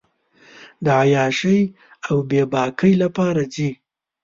[0.83, 1.59] د عیاشۍ
[2.11, 3.69] اوبېباکۍ لپاره ځي.